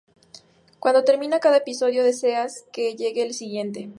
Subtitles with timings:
[0.79, 3.89] Cuando termina cada episodio, deseas que llegue el siguiente.